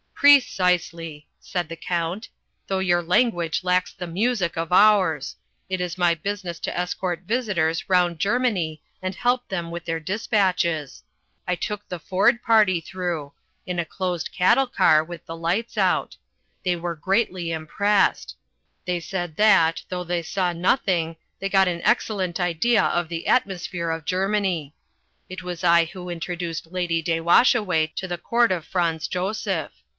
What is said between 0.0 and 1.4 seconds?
"Precisely,"